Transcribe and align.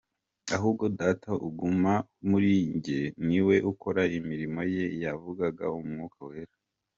ahubwo 0.55 0.83
Data 0.99 1.31
uguma 1.47 1.93
muri 2.29 2.51
jye, 2.85 3.01
ni 3.27 3.39
we 3.45 3.55
ukora 3.71 4.01
imirimo 4.17 4.59
ye" 4.73 4.85
yavugaga 5.03 5.65
umwuka 5.79 6.19
wera. 6.29 6.55